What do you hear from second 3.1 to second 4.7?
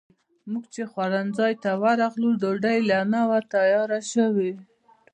نه وه تیاره شوې.